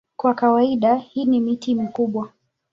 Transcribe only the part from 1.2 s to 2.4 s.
ni miti mikubwa.